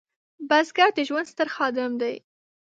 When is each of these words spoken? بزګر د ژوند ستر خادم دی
بزګر 0.49 0.89
د 0.95 0.99
ژوند 1.07 1.27
ستر 1.31 1.47
خادم 1.55 1.91
دی 2.01 2.15